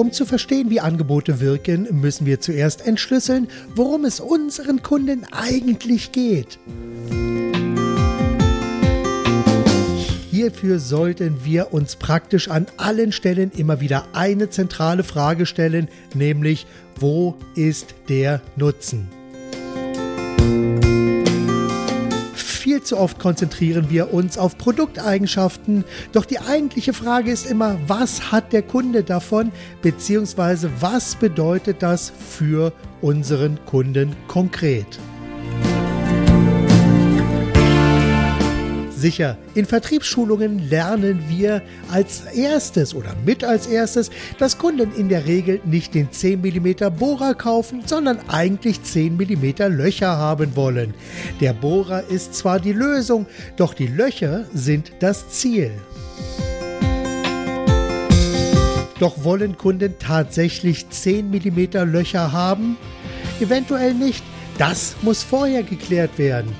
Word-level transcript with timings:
Um 0.00 0.12
zu 0.12 0.24
verstehen, 0.24 0.70
wie 0.70 0.80
Angebote 0.80 1.40
wirken, 1.40 1.86
müssen 2.00 2.24
wir 2.24 2.40
zuerst 2.40 2.86
entschlüsseln, 2.86 3.48
worum 3.74 4.06
es 4.06 4.18
unseren 4.18 4.82
Kunden 4.82 5.26
eigentlich 5.30 6.10
geht. 6.10 6.58
Hierfür 10.30 10.78
sollten 10.78 11.44
wir 11.44 11.74
uns 11.74 11.96
praktisch 11.96 12.48
an 12.48 12.66
allen 12.78 13.12
Stellen 13.12 13.50
immer 13.54 13.82
wieder 13.82 14.06
eine 14.14 14.48
zentrale 14.48 15.04
Frage 15.04 15.44
stellen, 15.44 15.88
nämlich 16.14 16.66
wo 16.98 17.36
ist 17.54 17.94
der 18.08 18.40
Nutzen? 18.56 19.19
Viel 22.70 22.84
zu 22.84 22.98
oft 22.98 23.18
konzentrieren 23.18 23.90
wir 23.90 24.14
uns 24.14 24.38
auf 24.38 24.56
Produkteigenschaften, 24.56 25.82
doch 26.12 26.24
die 26.24 26.38
eigentliche 26.38 26.92
Frage 26.92 27.32
ist 27.32 27.50
immer, 27.50 27.76
was 27.88 28.30
hat 28.30 28.52
der 28.52 28.62
Kunde 28.62 29.02
davon, 29.02 29.50
beziehungsweise 29.82 30.70
was 30.78 31.16
bedeutet 31.16 31.82
das 31.82 32.12
für 32.28 32.72
unseren 33.00 33.58
Kunden 33.66 34.14
konkret? 34.28 35.00
Sicher, 39.00 39.38
in 39.54 39.64
Vertriebsschulungen 39.64 40.68
lernen 40.68 41.24
wir 41.26 41.62
als 41.90 42.20
erstes 42.34 42.94
oder 42.94 43.16
mit 43.24 43.42
als 43.42 43.66
erstes, 43.66 44.10
dass 44.38 44.58
Kunden 44.58 44.92
in 44.94 45.08
der 45.08 45.24
Regel 45.24 45.58
nicht 45.64 45.94
den 45.94 46.12
10 46.12 46.42
mm 46.42 46.94
Bohrer 46.98 47.34
kaufen, 47.34 47.80
sondern 47.86 48.18
eigentlich 48.28 48.82
10 48.82 49.16
mm 49.16 49.72
Löcher 49.74 50.18
haben 50.18 50.54
wollen. 50.54 50.92
Der 51.40 51.54
Bohrer 51.54 52.04
ist 52.10 52.34
zwar 52.34 52.60
die 52.60 52.74
Lösung, 52.74 53.24
doch 53.56 53.72
die 53.72 53.86
Löcher 53.86 54.44
sind 54.52 54.92
das 55.00 55.30
Ziel. 55.30 55.70
Doch 58.98 59.24
wollen 59.24 59.56
Kunden 59.56 59.94
tatsächlich 59.98 60.90
10 60.90 61.30
mm 61.30 61.90
Löcher 61.90 62.32
haben? 62.32 62.76
Eventuell 63.40 63.94
nicht. 63.94 64.22
Das 64.58 64.94
muss 65.00 65.22
vorher 65.22 65.62
geklärt 65.62 66.18
werden. 66.18 66.54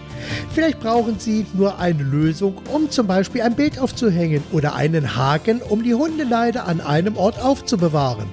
Vielleicht 0.54 0.80
brauchen 0.80 1.18
Sie 1.18 1.46
nur 1.54 1.78
eine 1.78 2.02
Lösung, 2.02 2.54
um 2.72 2.90
zum 2.90 3.06
Beispiel 3.06 3.42
ein 3.42 3.54
Bild 3.54 3.78
aufzuhängen 3.78 4.42
oder 4.52 4.74
einen 4.74 5.16
Haken, 5.16 5.62
um 5.62 5.82
die 5.82 5.94
Hundeleide 5.94 6.64
an 6.64 6.80
einem 6.80 7.16
Ort 7.16 7.40
aufzubewahren. 7.40 8.28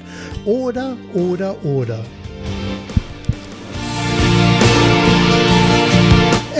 Oder, 0.45 0.97
oder, 1.13 1.63
oder. 1.63 1.99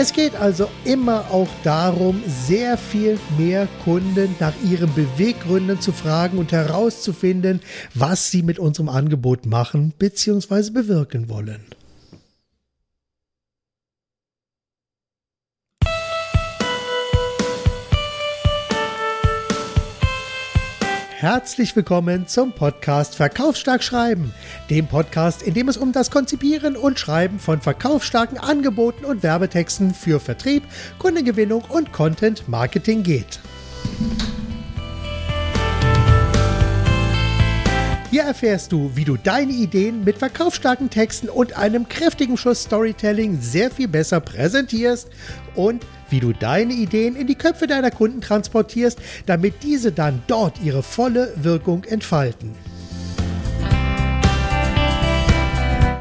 Es 0.00 0.12
geht 0.12 0.36
also 0.36 0.68
immer 0.84 1.24
auch 1.32 1.48
darum, 1.64 2.22
sehr 2.46 2.78
viel 2.78 3.18
mehr 3.36 3.66
Kunden 3.82 4.36
nach 4.38 4.52
ihren 4.70 4.94
Beweggründen 4.94 5.80
zu 5.80 5.90
fragen 5.90 6.38
und 6.38 6.52
herauszufinden, 6.52 7.60
was 7.94 8.30
sie 8.30 8.44
mit 8.44 8.60
unserem 8.60 8.88
Angebot 8.88 9.46
machen 9.46 9.92
bzw. 9.98 10.70
bewirken 10.70 11.28
wollen. 11.28 11.77
Herzlich 21.20 21.74
willkommen 21.74 22.28
zum 22.28 22.52
Podcast 22.52 23.16
Verkaufsstark 23.16 23.82
Schreiben, 23.82 24.32
dem 24.70 24.86
Podcast, 24.86 25.42
in 25.42 25.52
dem 25.52 25.68
es 25.68 25.76
um 25.76 25.90
das 25.90 26.12
Konzipieren 26.12 26.76
und 26.76 27.00
Schreiben 27.00 27.40
von 27.40 27.60
verkaufsstarken 27.60 28.38
Angeboten 28.38 29.04
und 29.04 29.24
Werbetexten 29.24 29.94
für 29.94 30.20
Vertrieb, 30.20 30.62
Kundengewinnung 31.00 31.64
und 31.70 31.92
Content 31.92 32.48
Marketing 32.48 33.02
geht. 33.02 33.40
Hier 38.12 38.22
erfährst 38.22 38.70
du, 38.70 38.92
wie 38.94 39.04
du 39.04 39.16
deine 39.16 39.50
Ideen 39.50 40.04
mit 40.04 40.18
verkaufsstarken 40.18 40.88
Texten 40.88 41.28
und 41.28 41.58
einem 41.58 41.88
kräftigen 41.88 42.36
Schuss 42.36 42.62
Storytelling 42.62 43.40
sehr 43.40 43.72
viel 43.72 43.88
besser 43.88 44.20
präsentierst 44.20 45.08
und 45.56 45.84
wie 46.10 46.20
du 46.20 46.32
deine 46.32 46.72
Ideen 46.72 47.16
in 47.16 47.26
die 47.26 47.34
Köpfe 47.34 47.66
deiner 47.66 47.90
Kunden 47.90 48.20
transportierst, 48.20 48.98
damit 49.26 49.62
diese 49.62 49.92
dann 49.92 50.22
dort 50.26 50.60
ihre 50.62 50.82
volle 50.82 51.32
Wirkung 51.36 51.84
entfalten. 51.84 52.54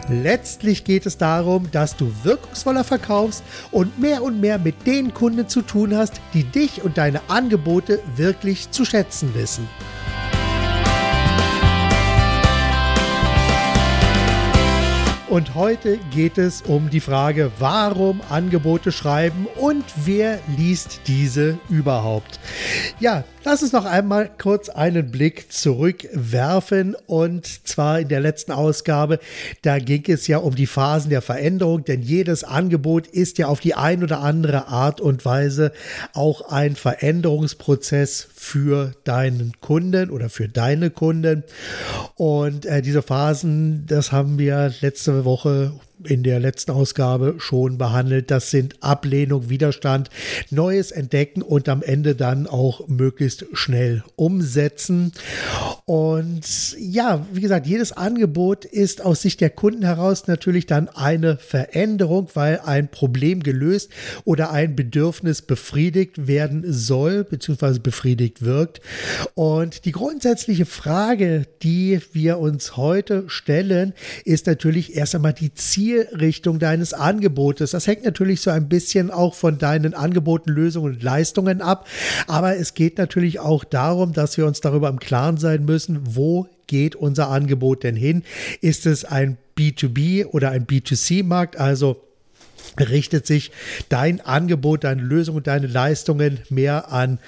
Letztlich 0.09 0.85
geht 0.85 1.05
es 1.05 1.17
darum, 1.17 1.69
dass 1.71 1.97
du 1.97 2.13
wirkungsvoller 2.23 2.85
verkaufst 2.85 3.43
und 3.71 3.99
mehr 3.99 4.23
und 4.23 4.39
mehr 4.39 4.57
mit 4.57 4.87
den 4.87 5.13
Kunden 5.13 5.49
zu 5.49 5.61
tun 5.61 5.95
hast, 5.95 6.21
die 6.33 6.45
dich 6.45 6.83
und 6.83 6.97
deine 6.97 7.19
Angebote 7.27 7.99
wirklich 8.15 8.71
zu 8.71 8.85
schätzen 8.85 9.35
wissen. 9.35 9.67
Und 15.29 15.55
heute 15.55 15.97
geht 16.13 16.37
es 16.37 16.61
um 16.61 16.89
die 16.89 17.01
Frage, 17.01 17.51
warum 17.59 18.21
Angebote 18.29 18.93
schreiben 18.93 19.45
und 19.57 19.83
wer 20.05 20.39
liest 20.55 21.01
diese 21.05 21.59
überhaupt. 21.67 22.39
Ja, 23.01 23.25
lass 23.43 23.61
uns 23.61 23.73
noch 23.73 23.83
einmal 23.83 24.31
kurz 24.41 24.69
einen 24.69 25.11
Blick 25.11 25.51
zurückwerfen 25.51 26.95
und 27.07 27.67
zwar 27.67 27.99
in 27.99 28.07
der 28.07 28.21
letzten 28.21 28.53
Ausgabe, 28.53 29.19
da 29.63 29.79
ging 29.79 30.05
es 30.07 30.27
ja 30.27 30.37
um 30.37 30.55
die 30.55 30.65
Phasen 30.65 31.09
der 31.09 31.21
Veränderung, 31.21 31.83
denn 31.83 32.01
jedes 32.01 32.45
Angebot 32.45 33.07
ist 33.07 33.37
ja 33.37 33.47
auf 33.47 33.59
die 33.59 33.75
ein 33.75 34.03
oder 34.03 34.21
andere 34.21 34.69
Art 34.69 35.01
und 35.01 35.25
Weise 35.25 35.73
auch 36.13 36.49
ein 36.49 36.77
Veränderungsprozess 36.77 38.29
für 38.47 38.93
deinen 39.03 39.53
Kunden 39.59 40.09
oder 40.09 40.29
für 40.29 40.47
deine 40.47 40.89
Kunden. 40.89 41.43
Und 42.15 42.65
äh, 42.65 42.81
diese 42.81 43.01
Phasen, 43.01 43.85
das 43.87 44.11
haben 44.11 44.39
wir 44.39 44.73
letzte 44.81 45.25
Woche 45.25 45.73
in 46.03 46.23
der 46.23 46.39
letzten 46.39 46.71
Ausgabe 46.71 47.35
schon 47.37 47.77
behandelt. 47.77 48.31
Das 48.31 48.51
sind 48.51 48.75
Ablehnung, 48.81 49.49
Widerstand, 49.49 50.09
Neues 50.49 50.91
entdecken 50.91 51.41
und 51.41 51.69
am 51.69 51.81
Ende 51.81 52.15
dann 52.15 52.47
auch 52.47 52.87
möglichst 52.87 53.45
schnell 53.53 54.03
umsetzen. 54.15 55.11
Und 55.85 56.75
ja, 56.77 57.25
wie 57.31 57.41
gesagt, 57.41 57.67
jedes 57.67 57.91
Angebot 57.91 58.65
ist 58.65 59.03
aus 59.03 59.21
Sicht 59.21 59.41
der 59.41 59.49
Kunden 59.49 59.83
heraus 59.83 60.27
natürlich 60.27 60.65
dann 60.65 60.89
eine 60.89 61.37
Veränderung, 61.37 62.29
weil 62.33 62.59
ein 62.59 62.89
Problem 62.89 63.41
gelöst 63.41 63.89
oder 64.23 64.51
ein 64.51 64.75
Bedürfnis 64.75 65.41
befriedigt 65.41 66.27
werden 66.27 66.63
soll, 66.67 67.23
beziehungsweise 67.23 67.79
befriedigt 67.79 68.43
wirkt. 68.43 68.81
Und 69.33 69.85
die 69.85 69.91
grundsätzliche 69.91 70.65
Frage, 70.65 71.45
die 71.63 71.99
wir 72.13 72.39
uns 72.39 72.77
heute 72.77 73.23
stellen, 73.27 73.93
ist 74.25 74.47
natürlich 74.47 74.95
erst 74.95 75.15
einmal 75.15 75.33
die 75.33 75.53
Ziel 75.53 75.86
Zielrichtung 75.87 76.59
deines 76.59 76.93
Angebotes. 76.93 77.71
Das 77.71 77.87
hängt 77.87 78.03
natürlich 78.03 78.41
so 78.41 78.51
ein 78.51 78.67
bisschen 78.67 79.09
auch 79.09 79.33
von 79.33 79.57
deinen 79.57 79.93
Angeboten, 79.93 80.51
Lösungen 80.51 80.95
und 80.95 81.03
Leistungen 81.03 81.61
ab. 81.61 81.87
Aber 82.27 82.57
es 82.57 82.73
geht 82.73 82.97
natürlich 82.97 83.39
auch 83.39 83.63
darum, 83.63 84.11
dass 84.11 84.37
wir 84.37 84.45
uns 84.45 84.59
darüber 84.59 84.89
im 84.89 84.99
Klaren 84.99 85.37
sein 85.37 85.63
müssen, 85.63 86.01
wo 86.03 86.47
geht 86.67 86.97
unser 86.97 87.29
Angebot 87.29 87.83
denn 87.83 87.95
hin? 87.95 88.23
Ist 88.59 88.85
es 88.85 89.05
ein 89.05 89.37
B2B 89.57 90.25
oder 90.25 90.51
ein 90.51 90.67
B2C-Markt? 90.67 91.57
Also 91.57 92.03
richtet 92.77 93.25
sich 93.25 93.51
dein 93.87 94.19
Angebot, 94.19 94.83
deine 94.83 95.01
Lösung 95.01 95.37
und 95.37 95.47
deine 95.47 95.67
Leistungen 95.67 96.39
mehr 96.49 96.91
an 96.91 97.19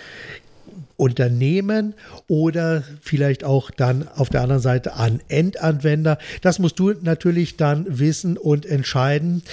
Unternehmen 1.00 1.96
oder 2.28 2.84
vielleicht 3.02 3.44
auch 3.44 3.72
dann 3.72 4.08
auf 4.08 4.30
der 4.30 4.42
anderen 4.42 4.62
Seite 4.62 4.94
an 4.96 5.22
Endanwender. 5.30 6.18
Das 6.42 6.60
musst 6.60 6.78
du 6.78 6.92
natürlich 7.02 7.58
dann 7.58 7.86
wissen 7.88 8.38
und 8.38 8.66
entscheiden, 8.66 9.44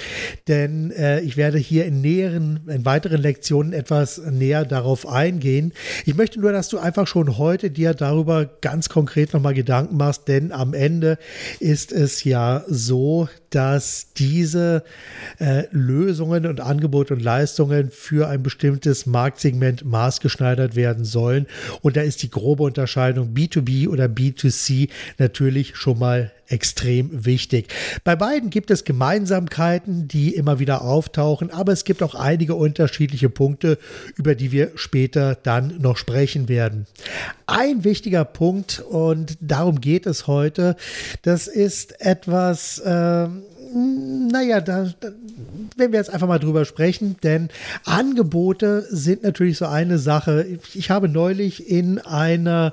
denn 0.49 0.91
äh, 0.91 1.21
ich 1.21 1.37
werde 1.37 1.59
hier 1.59 1.87
in 1.87 2.01
näheren, 2.01 2.61
in 2.67 2.85
weiteren 2.85 3.23
Lektionen 3.23 3.73
etwas 3.73 4.19
näher 4.19 4.65
darauf 4.65 5.07
eingehen. 5.07 5.73
Ich 6.05 6.17
möchte 6.17 6.41
nur, 6.41 6.53
dass 6.53 6.69
du 6.69 6.79
einfach 6.79 7.07
schon 7.07 7.39
heute 7.39 7.71
dir 7.71 7.95
darüber 7.95 8.47
ganz 8.61 8.89
konkret 8.89 9.33
nochmal 9.33 9.55
Gedanken 9.55 9.97
machst, 9.97 10.27
denn 10.29 10.51
am 10.51 10.75
Ende 10.75 11.19
ist 11.61 11.93
es 11.93 12.25
ja 12.25 12.65
so, 12.67 13.29
dass 13.51 14.13
diese 14.15 14.85
äh, 15.39 15.65
Lösungen 15.71 16.47
und 16.47 16.61
Angebote 16.61 17.15
und 17.15 17.21
Leistungen 17.21 17.91
für 17.91 18.29
ein 18.29 18.43
bestimmtes 18.43 19.07
Marktsegment 19.07 19.85
maßgeschneidert 19.85 20.77
werden 20.77 21.05
sollen. 21.05 21.47
Und 21.83 21.97
da 21.97 22.03
ist 22.03 22.23
die 22.23 22.31
grobe 22.31 22.65
Unterscheidung 22.65 23.35
B2B 23.35 23.89
oder 23.89 24.07
B2C 24.07 24.89
natürlich 25.19 25.77
schon 25.77 25.99
mal 25.99 26.33
extrem 26.49 27.25
wichtig. 27.25 27.69
Bei 28.05 28.17
beiden 28.17 28.51
gibt 28.51 28.71
es 28.71 28.85
Gemeinsamkeiten, 28.85 30.09
die 30.09 30.35
immer 30.35 30.59
wieder 30.59 30.83
auftauchen, 30.83 31.51
aber 31.51 31.73
es 31.73 31.85
gibt 31.85 32.03
auch 32.03 32.15
einige 32.15 32.55
unterschiedliche 32.55 33.29
Punkte, 33.29 33.79
über 34.17 34.35
die 34.35 34.53
wir 34.53 34.73
später 34.77 35.35
dann 35.35 35.81
noch 35.81 35.97
sprechen 35.97 36.49
werden. 36.49 36.87
Ein 37.47 37.85
wichtiger 37.85 38.25
Punkt, 38.25 38.81
und 38.81 39.37
darum 39.41 39.81
geht 39.81 40.07
es 40.07 40.27
heute, 40.27 40.77
das 41.23 41.47
ist 41.47 42.01
etwas, 42.01 42.79
äh, 42.79 43.29
naja, 43.75 44.61
da, 44.61 44.93
da, 45.01 45.09
wenn 45.77 45.93
wir 45.93 45.99
jetzt 45.99 46.13
einfach 46.13 46.27
mal 46.27 46.39
drüber 46.39 46.65
sprechen, 46.65 47.17
denn 47.23 47.49
Angebote 47.85 48.87
sind 48.89 49.23
natürlich 49.23 49.59
so 49.59 49.67
eine 49.67 49.99
Sache. 49.99 50.47
Ich 50.75 50.91
habe 50.91 51.09
neulich 51.09 51.69
in 51.69 51.99
einer 51.99 52.73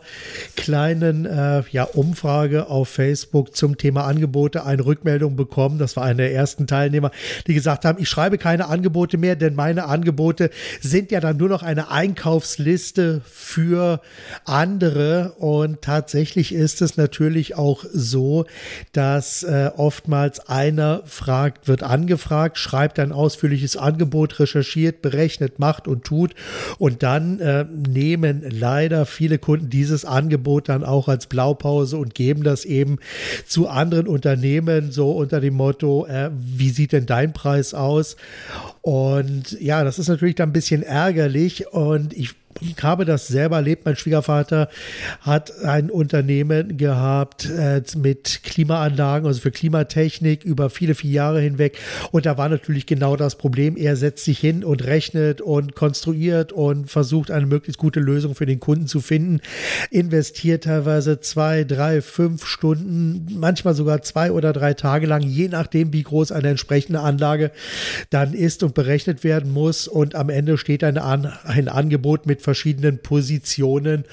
kleinen 0.55 1.25
äh, 1.25 1.63
ja, 1.71 1.83
Umfrage 1.83 2.67
auf 2.67 2.87
Facebook 2.87 3.55
zum 3.55 3.77
Thema 3.77 4.05
Angebote 4.05 4.65
eine 4.65 4.85
Rückmeldung 4.85 5.35
bekommen. 5.35 5.79
Das 5.79 5.97
war 5.97 6.05
einer 6.05 6.23
der 6.23 6.33
ersten 6.33 6.65
Teilnehmer, 6.65 7.11
die 7.45 7.53
gesagt 7.53 7.83
haben, 7.83 8.01
ich 8.01 8.07
schreibe 8.07 8.37
keine 8.37 8.67
Angebote 8.67 9.17
mehr, 9.17 9.35
denn 9.35 9.55
meine 9.55 9.85
Angebote 9.85 10.49
sind 10.79 11.11
ja 11.11 11.19
dann 11.19 11.35
nur 11.35 11.49
noch 11.49 11.63
eine 11.63 11.91
Einkaufsliste 11.91 13.21
für 13.25 13.99
andere. 14.45 15.33
Und 15.39 15.81
tatsächlich 15.81 16.53
ist 16.53 16.81
es 16.81 16.95
natürlich 16.95 17.55
auch 17.55 17.83
so, 17.91 18.45
dass 18.93 19.43
äh, 19.43 19.71
oftmals 19.75 20.47
einer 20.47 21.01
fragt, 21.05 21.67
wird 21.67 21.83
angefragt, 21.83 22.57
schreibt 22.57 22.92
ein 22.99 23.11
ausführliches 23.11 23.77
Angebot, 23.77 24.39
recherchiert, 24.39 25.01
berechnet, 25.01 25.59
macht 25.59 25.87
und 25.87 26.03
tut. 26.03 26.33
Und 26.77 27.03
dann 27.03 27.39
äh, 27.39 27.65
nehmen 27.65 28.43
leider 28.49 29.05
viele 29.05 29.37
Kunden 29.37 29.69
dieses 29.69 30.05
Angebot 30.05 30.69
dann 30.69 30.83
auch 30.83 31.07
als 31.07 31.27
Blaupause 31.27 31.97
und 31.97 32.13
geben 32.15 32.43
das 32.43 32.65
eben 32.65 32.99
zu 33.45 33.67
anderen 33.67 34.07
Unternehmen 34.07 34.91
so 34.91 35.11
unter 35.11 35.41
dem 35.41 35.55
Motto, 35.55 36.05
äh, 36.05 36.29
wie 36.33 36.69
sieht 36.69 36.91
denn 36.91 37.05
dein 37.05 37.33
Preis 37.33 37.73
aus? 37.73 38.15
Und 38.81 39.59
ja, 39.61 39.83
das 39.83 39.99
ist 39.99 40.09
natürlich 40.09 40.35
dann 40.35 40.49
ein 40.49 40.53
bisschen 40.53 40.83
ärgerlich 40.83 41.67
und 41.71 42.13
ich 42.13 42.35
ich 42.61 42.81
habe 42.83 43.05
das 43.05 43.27
selber 43.27 43.57
erlebt. 43.57 43.85
Mein 43.85 43.95
Schwiegervater 43.95 44.69
hat 45.21 45.63
ein 45.63 45.89
Unternehmen 45.89 46.77
gehabt 46.77 47.49
äh, 47.49 47.81
mit 47.97 48.41
Klimaanlagen, 48.43 49.27
also 49.27 49.41
für 49.41 49.51
Klimatechnik 49.51 50.43
über 50.43 50.69
viele, 50.69 50.95
viele 50.95 51.13
Jahre 51.13 51.41
hinweg. 51.41 51.77
Und 52.11 52.25
da 52.25 52.37
war 52.37 52.49
natürlich 52.49 52.85
genau 52.85 53.15
das 53.15 53.35
Problem. 53.35 53.77
Er 53.77 53.95
setzt 53.95 54.25
sich 54.25 54.39
hin 54.39 54.63
und 54.63 54.83
rechnet 54.83 55.41
und 55.41 55.75
konstruiert 55.75 56.51
und 56.51 56.89
versucht 56.89 57.31
eine 57.31 57.45
möglichst 57.45 57.79
gute 57.79 57.99
Lösung 57.99 58.35
für 58.35 58.45
den 58.45 58.59
Kunden 58.59 58.87
zu 58.87 59.01
finden. 59.01 59.41
Investiert 59.89 60.65
teilweise 60.65 61.19
zwei, 61.19 61.63
drei, 61.63 62.01
fünf 62.01 62.45
Stunden, 62.45 63.27
manchmal 63.37 63.73
sogar 63.73 64.01
zwei 64.01 64.31
oder 64.31 64.53
drei 64.53 64.73
Tage 64.73 65.07
lang, 65.07 65.21
je 65.21 65.47
nachdem, 65.47 65.93
wie 65.93 66.03
groß 66.03 66.31
eine 66.31 66.49
entsprechende 66.49 66.99
Anlage 66.99 67.51
dann 68.09 68.33
ist 68.33 68.63
und 68.63 68.73
berechnet 68.73 69.23
werden 69.23 69.51
muss. 69.51 69.87
Und 69.87 70.15
am 70.15 70.29
Ende 70.29 70.57
steht 70.57 70.83
ein, 70.83 70.97
ein 70.97 71.67
Angebot 71.67 72.25
mit 72.25 72.41
verschiedenen 72.43 72.99
Positionen. 72.99 74.05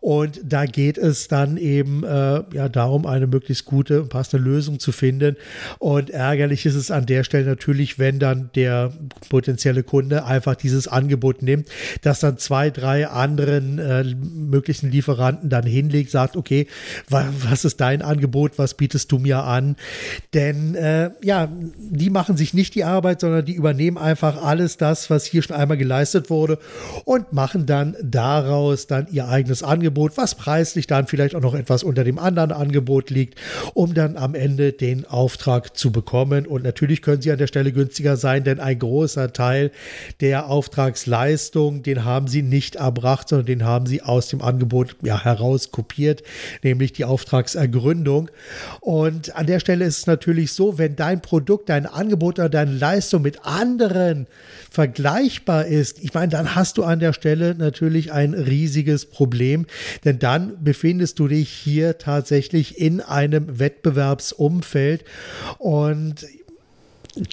Und 0.00 0.40
da 0.42 0.66
geht 0.66 0.98
es 0.98 1.28
dann 1.28 1.56
eben 1.56 2.02
äh, 2.04 2.42
ja 2.52 2.68
darum, 2.68 3.06
eine 3.06 3.26
möglichst 3.26 3.64
gute 3.64 4.02
und 4.02 4.08
passende 4.08 4.44
Lösung 4.44 4.80
zu 4.80 4.92
finden. 4.92 5.36
Und 5.78 6.10
ärgerlich 6.10 6.66
ist 6.66 6.74
es 6.74 6.90
an 6.90 7.06
der 7.06 7.24
Stelle 7.24 7.46
natürlich, 7.46 7.98
wenn 7.98 8.18
dann 8.18 8.50
der 8.54 8.92
potenzielle 9.28 9.82
Kunde 9.82 10.24
einfach 10.24 10.56
dieses 10.56 10.88
Angebot 10.88 11.42
nimmt, 11.42 11.68
das 12.02 12.20
dann 12.20 12.38
zwei, 12.38 12.70
drei 12.70 13.08
anderen 13.08 13.78
äh, 13.78 14.04
möglichen 14.04 14.90
Lieferanten 14.90 15.50
dann 15.50 15.64
hinlegt, 15.64 16.10
sagt, 16.10 16.36
okay, 16.36 16.66
wa 17.08 17.24
was 17.48 17.64
ist 17.64 17.80
dein 17.80 18.02
Angebot, 18.02 18.58
was 18.58 18.74
bietest 18.74 19.10
du 19.12 19.18
mir 19.18 19.44
an? 19.44 19.76
Denn 20.32 20.74
äh, 20.74 21.10
ja, 21.22 21.48
die 21.78 22.10
machen 22.10 22.36
sich 22.36 22.54
nicht 22.54 22.74
die 22.74 22.84
Arbeit, 22.84 23.20
sondern 23.20 23.44
die 23.44 23.54
übernehmen 23.54 23.98
einfach 23.98 24.42
alles 24.42 24.76
das, 24.76 25.10
was 25.10 25.24
hier 25.24 25.42
schon 25.42 25.56
einmal 25.56 25.76
geleistet 25.76 26.30
wurde 26.30 26.58
und 27.04 27.32
machen 27.32 27.66
dann 27.66 27.73
dann 27.74 27.96
daraus 28.00 28.86
dann 28.86 29.08
ihr 29.10 29.26
eigenes 29.26 29.64
Angebot, 29.64 30.16
was 30.16 30.36
preislich 30.36 30.86
dann 30.86 31.08
vielleicht 31.08 31.34
auch 31.34 31.40
noch 31.40 31.56
etwas 31.56 31.82
unter 31.82 32.04
dem 32.04 32.20
anderen 32.20 32.52
Angebot 32.52 33.10
liegt, 33.10 33.36
um 33.74 33.94
dann 33.94 34.16
am 34.16 34.36
Ende 34.36 34.72
den 34.72 35.04
Auftrag 35.06 35.76
zu 35.76 35.90
bekommen. 35.90 36.46
Und 36.46 36.62
natürlich 36.62 37.02
können 37.02 37.20
sie 37.20 37.32
an 37.32 37.38
der 37.38 37.48
Stelle 37.48 37.72
günstiger 37.72 38.16
sein, 38.16 38.44
denn 38.44 38.60
ein 38.60 38.78
großer 38.78 39.32
Teil 39.32 39.72
der 40.20 40.48
Auftragsleistung, 40.48 41.82
den 41.82 42.04
haben 42.04 42.28
sie 42.28 42.42
nicht 42.42 42.76
erbracht, 42.76 43.28
sondern 43.28 43.46
den 43.46 43.64
haben 43.64 43.86
sie 43.86 44.02
aus 44.02 44.28
dem 44.28 44.40
Angebot 44.40 44.94
ja, 45.02 45.24
heraus 45.24 45.72
kopiert, 45.72 46.22
nämlich 46.62 46.92
die 46.92 47.04
Auftragsergründung. 47.04 48.30
Und 48.82 49.34
an 49.34 49.46
der 49.46 49.58
Stelle 49.58 49.84
ist 49.84 49.98
es 49.98 50.06
natürlich 50.06 50.52
so, 50.52 50.78
wenn 50.78 50.94
dein 50.94 51.20
Produkt, 51.22 51.70
dein 51.70 51.86
Angebot 51.86 52.38
oder 52.38 52.48
deine 52.48 52.70
Leistung 52.70 53.22
mit 53.22 53.44
anderen 53.44 54.28
vergleichbar 54.74 55.66
ist, 55.66 56.02
ich 56.02 56.14
meine, 56.14 56.28
dann 56.28 56.56
hast 56.56 56.78
du 56.78 56.84
an 56.84 56.98
der 56.98 57.12
Stelle 57.12 57.54
natürlich 57.54 58.10
ein 58.10 58.34
riesiges 58.34 59.06
Problem, 59.06 59.66
denn 60.04 60.18
dann 60.18 60.64
befindest 60.64 61.20
du 61.20 61.28
dich 61.28 61.48
hier 61.48 61.98
tatsächlich 61.98 62.78
in 62.78 63.00
einem 63.00 63.60
Wettbewerbsumfeld 63.60 65.04
und 65.58 66.26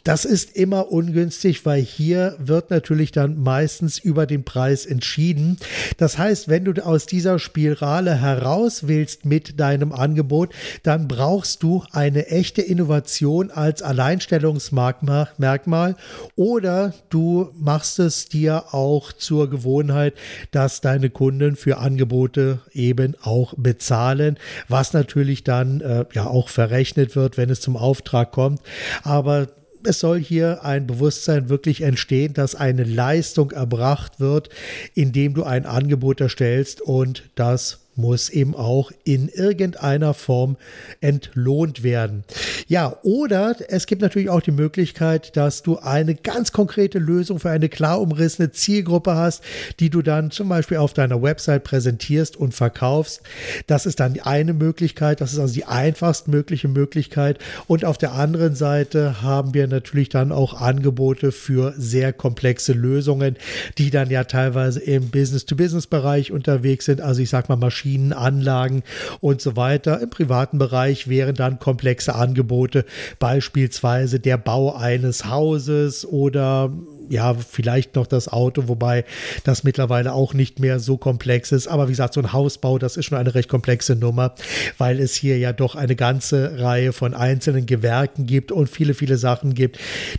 das 0.03 0.25
ist 0.25 0.55
immer 0.55 0.91
ungünstig, 0.91 1.65
weil 1.65 1.81
hier 1.81 2.35
wird 2.39 2.69
natürlich 2.69 3.11
dann 3.11 3.41
meistens 3.41 3.99
über 3.99 4.25
den 4.25 4.43
Preis 4.43 4.85
entschieden. 4.85 5.57
Das 5.97 6.17
heißt, 6.17 6.49
wenn 6.49 6.65
du 6.65 6.85
aus 6.85 7.05
dieser 7.05 7.39
Spirale 7.39 8.15
heraus 8.15 8.87
willst 8.87 9.25
mit 9.25 9.59
deinem 9.59 9.91
Angebot, 9.91 10.53
dann 10.83 11.07
brauchst 11.07 11.63
du 11.63 11.83
eine 11.91 12.27
echte 12.27 12.61
Innovation 12.61 13.51
als 13.51 13.81
Alleinstellungsmerkmal 13.81 15.95
oder 16.35 16.93
du 17.09 17.49
machst 17.59 17.99
es 17.99 18.29
dir 18.29 18.73
auch 18.73 19.11
zur 19.11 19.49
Gewohnheit, 19.49 20.13
dass 20.51 20.81
deine 20.81 21.09
Kunden 21.09 21.55
für 21.55 21.77
Angebote 21.77 22.59
eben 22.71 23.15
auch 23.21 23.53
bezahlen, 23.57 24.37
was 24.67 24.93
natürlich 24.93 25.43
dann 25.43 25.81
äh, 25.81 26.05
ja 26.13 26.27
auch 26.27 26.49
verrechnet 26.49 27.15
wird, 27.15 27.37
wenn 27.37 27.49
es 27.49 27.61
zum 27.61 27.77
Auftrag 27.77 28.31
kommt. 28.31 28.61
Aber 29.03 29.47
es 29.87 29.99
soll 29.99 30.19
hier 30.19 30.63
ein 30.63 30.87
Bewusstsein 30.87 31.49
wirklich 31.49 31.81
entstehen, 31.81 32.33
dass 32.33 32.55
eine 32.55 32.83
Leistung 32.83 33.51
erbracht 33.51 34.19
wird, 34.19 34.49
indem 34.93 35.33
du 35.33 35.43
ein 35.43 35.65
Angebot 35.65 36.21
erstellst 36.21 36.81
und 36.81 37.29
das 37.35 37.80
muss 37.95 38.29
eben 38.29 38.55
auch 38.55 38.91
in 39.03 39.27
irgendeiner 39.27 40.13
Form 40.13 40.57
entlohnt 41.01 41.83
werden. 41.83 42.23
Ja, 42.67 42.97
oder 43.03 43.55
es 43.67 43.85
gibt 43.85 44.01
natürlich 44.01 44.29
auch 44.29 44.41
die 44.41 44.51
Möglichkeit, 44.51 45.35
dass 45.35 45.61
du 45.61 45.77
eine 45.77 46.15
ganz 46.15 46.51
konkrete 46.51 46.99
Lösung 46.99 47.39
für 47.39 47.49
eine 47.49 47.69
klar 47.69 47.99
umrissene 48.01 48.51
Zielgruppe 48.51 49.15
hast, 49.15 49.43
die 49.79 49.89
du 49.89 50.01
dann 50.01 50.31
zum 50.31 50.47
Beispiel 50.49 50.77
auf 50.77 50.93
deiner 50.93 51.21
Website 51.21 51.63
präsentierst 51.63 52.37
und 52.37 52.53
verkaufst. 52.53 53.21
Das 53.67 53.85
ist 53.85 53.99
dann 53.99 54.13
die 54.13 54.21
eine 54.21 54.53
Möglichkeit, 54.53 55.21
das 55.21 55.33
ist 55.33 55.39
also 55.39 55.53
die 55.53 55.65
einfachst 55.65 56.27
mögliche 56.27 56.67
Möglichkeit. 56.67 57.39
Und 57.67 57.83
auf 57.83 57.97
der 57.97 58.13
anderen 58.13 58.55
Seite 58.55 59.21
haben 59.21 59.53
wir 59.53 59.67
natürlich 59.67 60.09
dann 60.09 60.31
auch 60.31 60.59
Angebote 60.59 61.31
für 61.31 61.73
sehr 61.77 62.13
komplexe 62.13 62.73
Lösungen, 62.73 63.35
die 63.77 63.89
dann 63.89 64.09
ja 64.09 64.23
teilweise 64.23 64.79
im 64.79 65.09
Business-to-Business-Bereich 65.09 66.31
unterwegs 66.31 66.85
sind. 66.85 67.01
Also 67.01 67.21
ich 67.21 67.29
sag 67.29 67.49
mal 67.49 67.57
Maschinen 67.57 67.80
Maschinen, 67.81 68.13
Anlagen 68.13 68.83
und 69.21 69.41
so 69.41 69.55
weiter. 69.55 70.01
Im 70.01 70.09
privaten 70.09 70.59
Bereich 70.59 71.07
wären 71.07 71.35
dann 71.35 71.57
komplexe 71.57 72.13
Angebote, 72.13 72.85
beispielsweise 73.19 74.19
der 74.19 74.37
Bau 74.37 74.75
eines 74.75 75.25
Hauses 75.25 76.05
oder 76.05 76.71
ja, 77.09 77.33
vielleicht 77.33 77.95
noch 77.95 78.07
das 78.07 78.29
Auto, 78.29 78.69
wobei 78.69 79.03
das 79.43 79.65
mittlerweile 79.65 80.13
auch 80.13 80.33
nicht 80.33 80.59
mehr 80.59 80.79
so 80.79 80.95
komplex 80.95 81.51
ist. 81.51 81.67
Aber 81.67 81.87
wie 81.87 81.91
gesagt, 81.91 82.13
so 82.13 82.21
ein 82.21 82.31
Hausbau, 82.31 82.77
das 82.77 82.95
ist 82.95 83.05
schon 83.05 83.17
eine 83.17 83.35
recht 83.35 83.49
komplexe 83.49 83.97
Nummer, 83.97 84.33
weil 84.77 84.99
es 84.99 85.13
hier 85.13 85.37
ja 85.37 85.51
doch 85.51 85.75
eine 85.75 85.97
ganze 85.97 86.61
Reihe 86.61 86.93
von 86.93 87.13
einzelnen 87.13 87.65
Gewerken 87.65 88.27
gibt 88.27 88.51
und 88.51 88.69
viele, 88.69 88.93
viele 88.93 89.17
Sachen 89.17 89.55
gibt, 89.55 89.77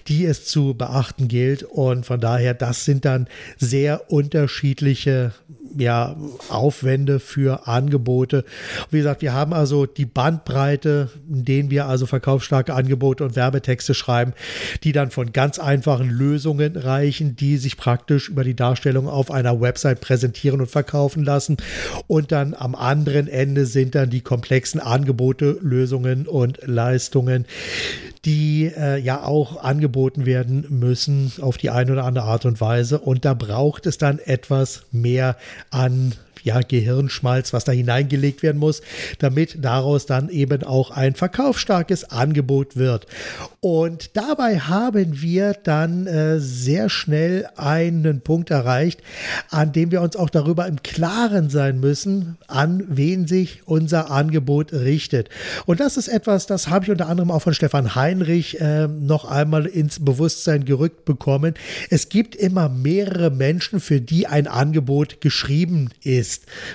die 0.09 0.27
es 0.27 0.45
zu 0.45 0.75
beachten 0.75 1.29
gilt. 1.29 1.63
Und 1.63 2.05
von 2.05 2.21
daher, 2.21 2.53
das 2.53 2.85
sind 2.85 3.07
dann 3.07 3.27
sehr 3.57 4.11
unterschiedliche 4.11 5.33
ja, 5.77 6.17
Aufwände 6.49 7.21
für 7.21 7.67
Angebote. 7.67 8.45
Wie 8.91 8.99
gesagt, 8.99 9.23
wir 9.23 9.33
haben 9.33 9.53
also 9.53 9.87
die 9.87 10.07
Bandbreite, 10.07 11.11
in 11.29 11.45
denen 11.45 11.71
wir 11.71 11.87
also 11.87 12.07
verkaufsstarke 12.07 12.75
Angebote 12.75 13.25
und 13.25 13.37
Werbetexte 13.37 13.95
schreiben, 13.95 14.33
die 14.85 14.93
dann 14.93 15.11
von 15.11 15.33
ganz 15.33 15.59
einfachen 15.59 16.11
Lösungen 16.11 16.77
reichen, 16.77 17.37
die 17.37 17.57
sich 17.57 17.77
praktisch 17.77 18.29
über 18.29 18.45
die 18.45 18.57
Darstellung 18.57 19.09
auf 19.09 19.31
einer 19.31 19.61
Website 19.61 20.01
präsentieren 20.01 20.61
und 20.61 20.71
verkaufen 20.71 21.25
lassen. 21.25 21.57
Und 22.07 22.33
dann 22.33 22.55
am 22.55 22.75
anderen 22.75 23.29
Ende 23.29 23.67
sind 23.67 23.95
dann 23.95 24.11
die 24.11 24.21
komplexen 24.21 24.81
Angebote, 24.81 25.59
Lösungen 25.61 26.27
und 26.27 26.59
Leistungen, 26.67 27.47
die 28.25 28.67
äh, 28.77 28.99
ja 28.99 29.25
auch 29.25 29.63
angeboten 29.63 30.27
werden 30.27 30.67
müssen 30.69 31.33
auf 31.41 31.57
die 31.57 31.71
eine 31.71 31.93
oder 31.93 32.05
andere 32.05 32.27
Art 32.27 32.47
und 32.47 32.61
Weise. 32.61 33.01
Und 33.01 33.25
da 33.25 33.35
braucht 33.35 33.87
es 33.87 33.99
dann 33.99 34.19
etwas 34.19 34.85
mehr 34.93 35.37
an 35.71 36.15
ja, 36.43 36.61
Gehirnschmalz, 36.61 37.53
was 37.53 37.65
da 37.65 37.73
hineingelegt 37.73 38.43
werden 38.43 38.59
muss, 38.59 38.83
damit 39.19 39.65
daraus 39.65 40.07
dann 40.07 40.29
eben 40.29 40.63
auch 40.63 40.91
ein 40.91 41.15
verkaufsstarkes 41.15 42.05
Angebot 42.11 42.77
wird. 42.77 43.07
Und 43.61 44.17
dabei 44.17 44.59
haben 44.59 45.21
wir 45.21 45.55
dann 45.55 46.07
äh, 46.07 46.39
sehr 46.39 46.89
schnell 46.89 47.49
einen 47.57 48.21
Punkt 48.21 48.51
erreicht, 48.51 49.01
an 49.51 49.73
dem 49.73 49.91
wir 49.91 50.03
uns 50.03 50.17
auch 50.17 50.31
darüber 50.31 50.67
im 50.67 50.83
Klaren 50.83 51.51
sein 51.51 51.81
müssen, 51.81 52.39
an 52.47 52.85
wen 52.89 53.27
sich 53.27 53.63
unser 53.67 54.11
Angebot 54.11 54.73
richtet. 54.73 55.29
Und 55.67 55.81
das 55.81 55.97
ist 55.97 56.09
etwas, 56.09 56.47
das 56.47 56.69
habe 56.69 56.85
ich 56.85 56.91
unter 56.91 57.09
anderem 57.09 57.31
auch 57.31 57.43
von 57.43 57.55
Stefan 57.55 57.95
Hein 57.95 58.13
Heinrich 58.13 58.61
äh, 58.61 58.89
noch 58.89 59.25
einmal 59.25 59.67
ins 59.67 60.05
Bewusstsein 60.05 60.65
gerückt 60.65 61.05
bekommen. 61.05 61.55
Es 61.89 62.09
gibt 62.09 62.35
immer 62.37 62.69
mehrere 62.69 63.31
Menschen, 63.31 63.81
für 63.81 64.01
die 64.01 64.27
ein 64.27 64.47
Angebot 64.47 65.21
geschrieben 65.21 65.91
ist 66.03 66.32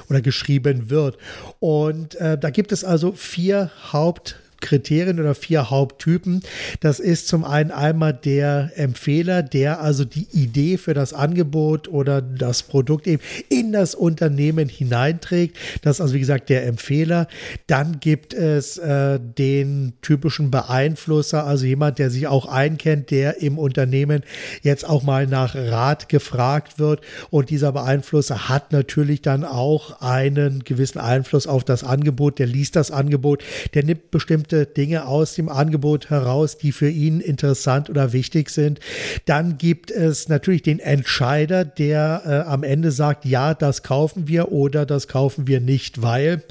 oder 0.09 0.21
geschrieben 0.21 0.89
wird. 0.89 1.17
Und 1.59 2.15
äh, 2.15 2.37
da 2.37 2.49
gibt 2.49 2.71
es 2.71 2.83
also 2.83 3.11
vier 3.13 3.71
Haupt 3.91 4.35
Kriterien 4.61 5.19
oder 5.19 5.35
vier 5.35 5.69
Haupttypen. 5.69 6.41
Das 6.79 6.99
ist 6.99 7.27
zum 7.27 7.43
einen 7.43 7.71
einmal 7.71 8.13
der 8.13 8.71
Empfehler, 8.75 9.43
der 9.43 9.81
also 9.81 10.05
die 10.05 10.27
Idee 10.33 10.77
für 10.77 10.93
das 10.93 11.13
Angebot 11.13 11.87
oder 11.87 12.21
das 12.21 12.63
Produkt 12.63 13.07
eben 13.07 13.21
in 13.49 13.71
das 13.71 13.95
Unternehmen 13.95 14.69
hineinträgt. 14.69 15.57
Das 15.81 15.97
ist 15.97 16.01
also 16.01 16.13
wie 16.13 16.19
gesagt 16.19 16.49
der 16.49 16.65
Empfehler. 16.65 17.27
Dann 17.67 17.99
gibt 17.99 18.33
es 18.33 18.77
äh, 18.77 19.19
den 19.19 19.93
typischen 20.01 20.51
Beeinflusser, 20.51 21.45
also 21.45 21.65
jemand, 21.65 21.99
der 21.99 22.09
sich 22.09 22.27
auch 22.27 22.45
einkennt, 22.45 23.11
der 23.11 23.41
im 23.41 23.57
Unternehmen 23.57 24.23
jetzt 24.61 24.87
auch 24.87 25.03
mal 25.03 25.27
nach 25.27 25.55
Rat 25.55 26.09
gefragt 26.09 26.79
wird. 26.79 27.01
Und 27.29 27.49
dieser 27.49 27.71
Beeinflusser 27.71 28.49
hat 28.49 28.71
natürlich 28.71 29.21
dann 29.21 29.43
auch 29.43 30.01
einen 30.01 30.63
gewissen 30.63 30.99
Einfluss 30.99 31.47
auf 31.47 31.63
das 31.63 31.83
Angebot. 31.83 32.39
Der 32.39 32.47
liest 32.47 32.75
das 32.75 32.91
Angebot, 32.91 33.43
der 33.73 33.83
nimmt 33.83 34.11
bestimmt 34.11 34.46
bestimmte 34.47 34.65
Dinge 34.65 35.05
aus 35.07 35.35
dem 35.35 35.49
Angebot 35.49 36.09
heraus, 36.09 36.57
die 36.57 36.71
für 36.71 36.89
ihn 36.89 37.19
interessant 37.19 37.89
oder 37.89 38.13
wichtig 38.13 38.49
sind. 38.49 38.79
Dann 39.25 39.57
gibt 39.57 39.91
es 39.91 40.29
natürlich 40.29 40.61
den 40.61 40.79
Entscheider, 40.79 41.65
der 41.65 42.21
äh, 42.25 42.49
am 42.49 42.63
Ende 42.63 42.91
sagt, 42.91 43.25
ja, 43.25 43.53
das 43.53 43.83
kaufen 43.83 44.27
wir 44.27 44.51
oder 44.51 44.85
das 44.85 45.07
kaufen 45.07 45.47
wir 45.47 45.59
nicht, 45.59 46.01
weil. 46.01 46.43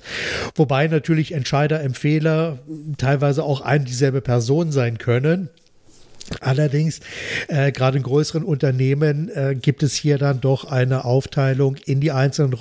Wobei 0.55 0.87
natürlich 0.89 1.33
Entscheider, 1.33 1.81
Empfehler 1.81 2.59
teilweise 2.99 3.45
auch 3.45 3.61
ein 3.63 3.85
dieselbe 3.85 4.21
Person 4.21 4.73
sein 4.73 4.99
können. 4.99 5.49
Allerdings, 6.41 7.01
äh, 7.49 7.73
gerade 7.73 7.99
in 7.99 8.03
größeren 8.03 8.43
Unternehmen 8.43 9.29
äh, 9.29 9.55
gibt 9.55 9.83
es 9.83 9.95
hier 9.95 10.19
dann 10.19 10.41
doch 10.41 10.65
eine 10.65 11.05
Aufteilung 11.05 11.77
in 11.87 12.01
die, 12.01 12.11
einzelnen 12.11 12.57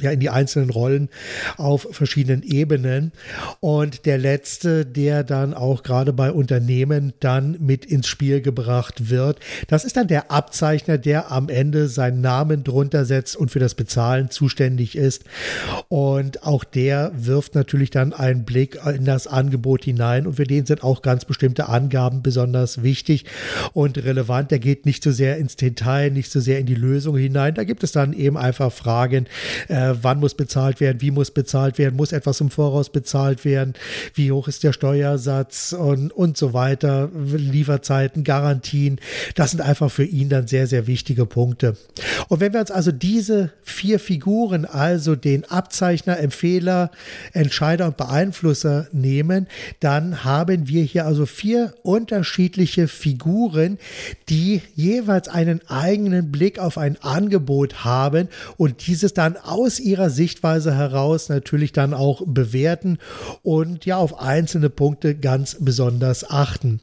ja, 0.00 0.10
in 0.10 0.20
die 0.20 0.30
einzelnen 0.30 0.70
Rollen 0.70 1.08
auf 1.56 1.88
verschiedenen 1.90 2.42
Ebenen. 2.42 3.12
Und 3.60 4.06
der 4.06 4.18
letzte, 4.18 4.86
der 4.86 5.24
dann 5.24 5.54
auch 5.54 5.82
gerade 5.82 6.12
bei 6.12 6.30
Unternehmen 6.30 7.12
dann 7.20 7.56
mit 7.60 7.84
ins 7.84 8.06
Spiel 8.06 8.40
gebracht 8.40 9.10
wird, 9.10 9.40
das 9.66 9.84
ist 9.84 9.96
dann 9.96 10.08
der 10.08 10.30
Abzeichner, 10.30 10.98
der 10.98 11.32
am 11.32 11.48
Ende 11.48 11.88
seinen 11.88 12.20
Namen 12.20 12.62
drunter 12.64 13.04
setzt 13.04 13.36
und 13.36 13.50
für 13.50 13.58
das 13.58 13.74
Bezahlen 13.74 14.30
zuständig 14.30 14.96
ist. 14.96 15.24
Und 15.88 16.44
auch 16.44 16.64
der 16.64 17.12
wirft 17.14 17.54
natürlich 17.54 17.90
dann 17.90 18.12
einen 18.12 18.44
Blick 18.44 18.78
in 18.86 19.04
das 19.04 19.26
Angebot 19.26 19.84
hinein 19.84 20.26
und 20.26 20.34
für 20.34 20.44
den 20.44 20.66
sind 20.66 20.84
auch 20.84 21.02
ganz 21.02 21.24
bestimmte 21.24 21.68
Angaben 21.68 22.22
besonders 22.22 22.82
wichtig 22.82 22.91
wichtig 22.92 23.24
und 23.72 23.96
relevant. 23.96 24.50
Der 24.50 24.58
geht 24.58 24.84
nicht 24.84 25.02
so 25.02 25.12
sehr 25.12 25.38
ins 25.38 25.56
Detail, 25.56 26.10
nicht 26.10 26.30
so 26.30 26.40
sehr 26.40 26.58
in 26.58 26.66
die 26.66 26.74
Lösung 26.74 27.16
hinein. 27.16 27.54
Da 27.54 27.64
gibt 27.64 27.82
es 27.82 27.92
dann 27.92 28.12
eben 28.12 28.36
einfach 28.36 28.70
Fragen, 28.70 29.26
äh, 29.68 29.94
wann 30.02 30.20
muss 30.20 30.34
bezahlt 30.34 30.78
werden, 30.80 31.00
wie 31.00 31.10
muss 31.10 31.30
bezahlt 31.30 31.78
werden, 31.78 31.96
muss 31.96 32.12
etwas 32.12 32.42
im 32.42 32.50
Voraus 32.50 32.90
bezahlt 32.90 33.46
werden, 33.46 33.72
wie 34.12 34.30
hoch 34.30 34.46
ist 34.46 34.62
der 34.62 34.74
Steuersatz 34.74 35.72
und, 35.72 36.12
und 36.12 36.36
so 36.36 36.52
weiter, 36.52 37.08
Lieferzeiten, 37.14 38.24
Garantien. 38.24 39.00
Das 39.36 39.52
sind 39.52 39.62
einfach 39.62 39.90
für 39.90 40.04
ihn 40.04 40.28
dann 40.28 40.46
sehr, 40.46 40.66
sehr 40.66 40.86
wichtige 40.86 41.24
Punkte. 41.24 41.78
Und 42.28 42.40
wenn 42.40 42.52
wir 42.52 42.60
uns 42.60 42.70
also 42.70 42.92
diese 42.92 43.52
vier 43.62 43.98
Figuren, 43.98 44.66
also 44.66 45.16
den 45.16 45.46
Abzeichner, 45.46 46.18
Empfehler, 46.18 46.90
Entscheider 47.32 47.86
und 47.86 47.96
Beeinflusser 47.96 48.88
nehmen, 48.92 49.46
dann 49.80 50.24
haben 50.24 50.68
wir 50.68 50.82
hier 50.82 51.06
also 51.06 51.24
vier 51.26 51.72
unterschiedliche 51.82 52.81
unterschiedliche 52.82 52.88
Figuren, 52.88 53.78
die 54.28 54.62
jeweils 54.74 55.28
einen 55.28 55.60
eigenen 55.68 56.30
Blick 56.30 56.58
auf 56.58 56.78
ein 56.78 56.96
Angebot 57.02 57.84
haben 57.84 58.28
und 58.56 58.86
dieses 58.86 59.14
dann 59.14 59.36
aus 59.36 59.80
ihrer 59.80 60.10
Sichtweise 60.10 60.74
heraus 60.74 61.28
natürlich 61.28 61.72
dann 61.72 61.94
auch 61.94 62.22
bewerten 62.24 62.98
und 63.42 63.84
ja 63.84 63.96
auf 63.96 64.20
einzelne 64.20 64.70
Punkte 64.70 65.14
ganz 65.14 65.56
besonders 65.60 66.28
achten. 66.28 66.80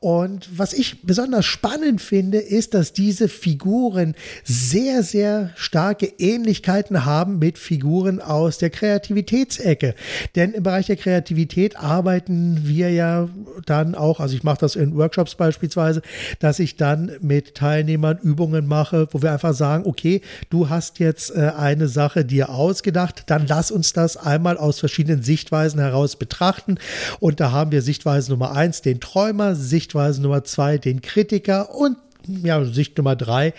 Und 0.00 0.48
was 0.56 0.72
ich 0.72 1.02
besonders 1.02 1.46
spannend 1.46 2.00
finde, 2.00 2.38
ist, 2.38 2.74
dass 2.74 2.92
diese 2.92 3.28
Figuren 3.28 4.14
sehr, 4.44 5.02
sehr 5.02 5.50
starke 5.56 6.06
Ähnlichkeiten 6.18 7.04
haben 7.04 7.38
mit 7.38 7.58
Figuren 7.58 8.20
aus 8.20 8.58
der 8.58 8.70
Kreativitätsecke. 8.70 9.94
Denn 10.36 10.52
im 10.52 10.62
Bereich 10.62 10.86
der 10.86 10.96
Kreativität 10.96 11.76
arbeiten 11.76 12.60
wir 12.64 12.90
ja 12.90 13.28
dann 13.66 13.94
auch, 13.94 14.20
also 14.20 14.34
ich 14.34 14.42
mache 14.42 14.60
das 14.60 14.76
in 14.76 14.96
Workshops 14.96 15.34
beispielsweise, 15.42 16.02
dass 16.38 16.60
ich 16.60 16.76
dann 16.76 17.10
mit 17.20 17.56
Teilnehmern 17.56 18.18
Übungen 18.22 18.66
mache, 18.66 19.08
wo 19.10 19.22
wir 19.22 19.32
einfach 19.32 19.54
sagen, 19.54 19.84
okay, 19.86 20.20
du 20.50 20.68
hast 20.68 21.00
jetzt 21.00 21.34
äh, 21.34 21.50
eine 21.56 21.88
Sache 21.88 22.24
dir 22.24 22.50
ausgedacht, 22.50 23.24
dann 23.26 23.46
lass 23.48 23.72
uns 23.72 23.92
das 23.92 24.16
einmal 24.16 24.56
aus 24.56 24.78
verschiedenen 24.78 25.24
Sichtweisen 25.24 25.80
heraus 25.80 26.14
betrachten. 26.14 26.76
Und 27.18 27.40
da 27.40 27.50
haben 27.50 27.72
wir 27.72 27.82
Sichtweise 27.82 28.30
Nummer 28.30 28.52
eins, 28.52 28.82
den 28.82 29.00
Träumer, 29.00 29.56
Sichtweise 29.56 30.22
Nummer 30.22 30.44
zwei, 30.44 30.78
den 30.78 31.02
Kritiker 31.02 31.74
und 31.74 31.96
ja, 32.28 32.64
Sicht 32.64 32.96
Nummer 32.98 33.16
drei. 33.16 33.52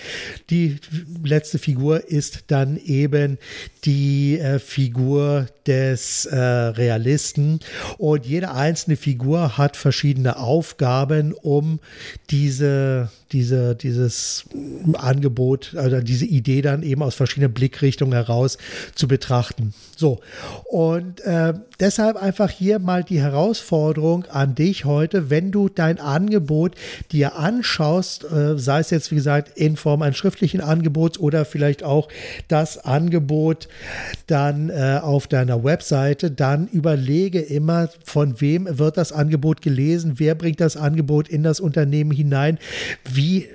Die 0.50 0.78
letzte 1.24 1.60
Figur 1.60 2.08
ist 2.08 2.46
dann 2.48 2.78
eben 2.78 3.38
die 3.84 4.40
äh, 4.40 4.60
Figur 4.60 5.48
des 5.68 6.26
äh, 6.26 6.38
Realisten. 6.38 7.60
Und 7.98 8.26
jede 8.26 8.52
einzelne 8.52 8.98
Figur 8.98 9.58
hat 9.58 9.78
verschiedene 9.78 10.38
Aufgaben, 10.38 11.34
um 11.34 11.80
diese, 12.30 13.10
diese, 13.32 13.76
dieses 13.76 14.46
Angebot 14.94 15.74
oder 15.74 16.02
diese 16.02 16.26
Idee 16.26 16.62
dann 16.62 16.84
eben 16.84 17.02
aus 17.04 17.16
verschiedenen 17.16 17.54
Blickrichtungen 17.54 18.14
heraus 18.14 18.58
zu 18.96 19.08
betrachten. 19.08 19.74
So, 19.96 20.20
und 20.66 21.22
äh, 21.22 21.54
deshalb 21.80 22.18
einfach 22.18 22.50
hier 22.50 22.80
mal 22.80 23.04
die 23.04 23.22
Herausforderung 23.22 24.26
an 24.26 24.56
dich 24.56 24.86
heute, 24.86 25.30
wenn 25.30 25.52
du 25.52 25.70
dein 25.70 26.00
Angebot 26.00 26.76
dir 27.12 27.36
anschaust, 27.36 28.26
äh, 28.26 28.58
sei 28.58 28.80
es 28.80 28.90
jetzt 28.90 29.12
wie 29.12 29.16
gesagt 29.16 29.58
in 29.58 29.78
Form 29.78 30.02
eines 30.02 30.18
schriftlichen 30.18 30.62
Angebots 30.62 31.20
oder 31.20 31.46
vielleicht 31.46 31.84
auch 31.84 32.10
das 32.48 32.84
Angebot 32.84 33.68
dann 34.28 34.70
äh, 34.70 35.00
auf 35.02 35.28
deiner 35.28 35.53
Webseite, 35.62 36.32
dann 36.32 36.68
überlege 36.68 37.40
immer, 37.40 37.90
von 38.06 38.40
wem 38.40 38.68
wird 38.80 38.98
das 38.98 39.12
Angebot 39.12 39.62
gelesen, 39.62 40.14
wer 40.18 40.36
bringt 40.36 40.62
das 40.62 40.78
Angebot 40.78 41.28
in 41.28 41.44
das 41.44 41.60
Unternehmen 41.60 42.12
hinein, 42.12 42.60
wie 43.12 43.48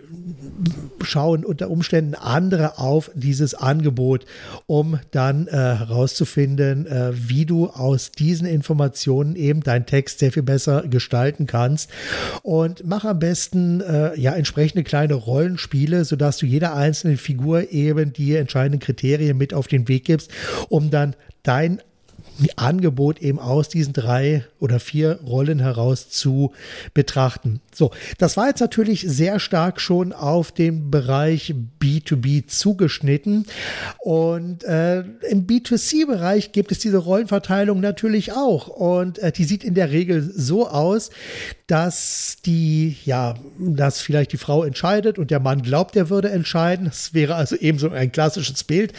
schauen 1.03 1.45
unter 1.45 1.71
Umständen 1.71 2.15
andere 2.15 2.79
auf 2.79 3.11
dieses 3.15 3.55
Angebot, 3.55 4.27
um 4.67 4.99
dann 5.11 5.47
äh, 5.47 5.53
herauszufinden, 5.53 6.87
äh, 6.87 7.13
wie 7.15 7.47
du 7.47 7.69
aus 7.69 8.11
diesen 8.13 8.47
Informationen 8.47 9.37
eben 9.37 9.63
deinen 9.63 9.87
Text 9.87 10.19
sehr 10.19 10.33
viel 10.33 10.43
besser 10.43 10.83
gestalten 10.89 11.47
kannst. 11.47 11.91
Und 12.43 12.85
mach 12.85 13.05
am 13.05 13.19
besten 13.19 13.81
äh, 13.81 14.19
ja 14.19 14.33
entsprechende 14.33 14.85
kleine 14.85 15.15
Rollenspiele, 15.15 16.05
sodass 16.05 16.39
du 16.39 16.47
jeder 16.47 16.75
einzelnen 16.75 17.17
Figur 17.17 17.73
eben 17.73 18.13
die 18.13 18.35
entscheidenden 18.37 18.81
Kriterien 18.81 19.37
mit 19.37 19.55
auf 19.55 19.69
den 19.69 19.89
Weg 19.89 20.05
gibst, 20.05 20.31
um 20.69 20.91
dann 20.91 21.15
dein 21.49 21.83
Angebot 22.57 23.21
eben 23.21 23.39
aus 23.39 23.69
diesen 23.69 23.93
drei 23.93 24.45
oder 24.61 24.81
vier 24.81 25.21
Rollen 25.25 25.59
heraus 25.59 26.09
zu 26.09 26.53
betrachten. 26.95 27.61
So, 27.75 27.91
das 28.19 28.37
war 28.37 28.49
jetzt 28.49 28.61
natürlich 28.61 29.03
sehr 29.03 29.41
stark 29.41 29.81
schon 29.81 30.13
auf 30.13 30.53
den 30.53 30.91
Bereich 30.91 31.55
B2B 31.81 32.47
zugeschnitten 32.47 33.47
und 33.99 34.65
äh, 34.65 35.01
im 35.31 35.47
B2C-Bereich 35.47 36.53
gibt 36.53 36.73
es 36.73 36.79
diese 36.79 36.99
Rollenverteilung 36.99 37.81
natürlich 37.81 38.33
auch 38.33 38.69
und 38.69 39.19
äh, 39.19 39.33
die 39.33 39.45
sieht 39.45 39.65
in 39.65 39.75
der 39.75 39.91
Regel 39.91 40.23
so 40.23 40.69
aus, 40.69 41.11
dass 41.69 42.39
die, 42.47 42.97
ja, 43.05 43.35
dass 43.59 44.01
vielleicht 44.01 44.33
die 44.33 44.39
Frau 44.39 44.65
entscheidet 44.65 45.19
und 45.19 45.31
der 45.31 45.39
Mann 45.39 45.63
glaubt, 45.63 45.97
er 45.97 46.09
würde 46.09 46.31
entscheiden. 46.31 46.87
Das 46.87 47.13
wäre 47.13 47.35
also 47.35 47.57
ebenso 47.57 47.91
ein 47.91 48.11
klassisches 48.11 48.65
Bild. 48.65 48.95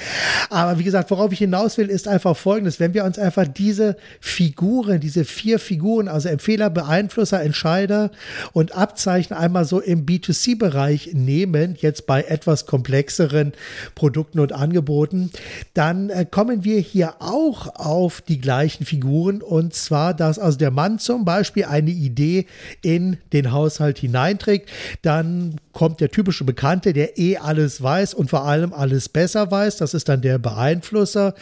Aber 0.51 0.77
wie 0.77 0.83
gesagt, 0.83 1.09
worauf 1.09 1.31
ich 1.31 1.39
hinaus 1.39 1.77
will, 1.77 1.89
ist 1.89 2.07
einfach 2.07 2.38
folgendes. 2.38 2.79
Wenn 2.79 2.93
wir 2.93 3.05
uns 3.05 3.17
einfach 3.20 3.48
diese 3.48 3.98
Figuren, 4.20 5.00
diese 5.00 5.26
vier 5.26 5.60
Figuren, 5.60 6.08
also 6.08 6.30
Empfehler, 6.30 6.70
Beeinflusser, 6.70 7.42
Entscheider 7.42 8.12
und 8.54 8.76
Abzeichner 8.76 9.38
einmal 9.38 9.66
so 9.66 9.80
im 9.80 10.06
B2C-Bereich 10.06 11.12
nehmen, 11.14 11.76
jetzt 11.80 12.08
bei 12.08 12.24
etwas 12.24 12.66
komplexeren 12.66 13.54
Produkten 13.96 14.40
und 14.40 14.54
Angeboten, 14.54 15.32
dann 15.74 16.10
äh, 16.10 16.26
kommen 16.30 16.64
wir 16.64 16.80
hier 16.80 17.16
auch 17.20 17.76
auf 17.76 18.22
die 18.22 18.40
gleichen 18.40 18.86
Figuren 18.86 19.42
und 19.42 19.74
zwar, 19.74 20.14
dass 20.14 20.40
also 20.40 20.58
der 20.58 20.72
Mann 20.72 21.00
zum 21.00 21.26
Beispiel 21.26 21.66
eine 21.66 21.92
Idee 21.92 22.46
in 22.82 23.18
den 23.34 23.52
Haushalt 23.52 24.00
hineinträgt. 24.00 24.70
Dann 25.02 25.56
kommt 25.74 26.02
der 26.02 26.12
typische 26.12 26.44
Bekannte, 26.44 26.92
der 26.92 27.18
eh 27.18 27.38
alles 27.38 27.82
weiß 27.82 28.14
und 28.14 28.30
vor 28.30 28.46
allem 28.46 28.74
alles 28.74 29.08
besser 29.08 29.50
weiß. 29.50 29.78
Das 29.78 29.94
ist 29.94 30.10
dann 30.10 30.22
der 30.22 30.38
Beeinflusser. 30.38 31.36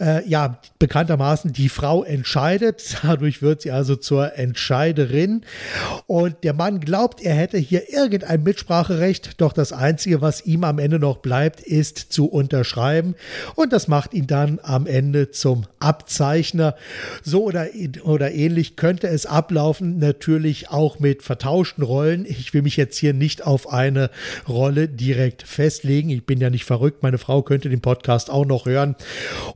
Äh, 0.00 0.26
ja, 0.26 0.58
Bekannte 0.78 1.03
bekanntermaßen 1.04 1.52
die 1.52 1.68
Frau 1.68 2.02
entscheidet. 2.02 2.96
Dadurch 3.02 3.42
wird 3.42 3.62
sie 3.62 3.70
also 3.70 3.96
zur 3.96 4.38
Entscheiderin. 4.38 5.42
Und 6.06 6.36
der 6.44 6.54
Mann 6.54 6.80
glaubt, 6.80 7.20
er 7.22 7.34
hätte 7.34 7.58
hier 7.58 7.92
irgendein 7.92 8.42
Mitspracherecht. 8.42 9.40
Doch 9.40 9.52
das 9.52 9.72
Einzige, 9.72 10.22
was 10.22 10.46
ihm 10.46 10.64
am 10.64 10.78
Ende 10.78 10.98
noch 10.98 11.18
bleibt, 11.18 11.60
ist 11.60 11.98
zu 11.98 12.26
unterschreiben. 12.26 13.14
Und 13.54 13.72
das 13.72 13.86
macht 13.86 14.14
ihn 14.14 14.26
dann 14.26 14.60
am 14.62 14.86
Ende 14.86 15.30
zum 15.30 15.66
Abzeichner. 15.78 16.74
So 17.22 17.44
oder, 17.44 17.66
oder 18.04 18.32
ähnlich 18.32 18.76
könnte 18.76 19.08
es 19.08 19.26
ablaufen. 19.26 19.98
Natürlich 19.98 20.70
auch 20.70 21.00
mit 21.00 21.22
vertauschten 21.22 21.84
Rollen. 21.84 22.24
Ich 22.26 22.54
will 22.54 22.62
mich 22.62 22.76
jetzt 22.76 22.96
hier 22.96 23.12
nicht 23.12 23.46
auf 23.46 23.70
eine 23.70 24.10
Rolle 24.48 24.88
direkt 24.88 25.42
festlegen. 25.42 26.08
Ich 26.08 26.24
bin 26.24 26.40
ja 26.40 26.48
nicht 26.48 26.64
verrückt. 26.64 27.02
Meine 27.02 27.18
Frau 27.18 27.42
könnte 27.42 27.68
den 27.68 27.82
Podcast 27.82 28.30
auch 28.30 28.46
noch 28.46 28.64
hören. 28.64 28.96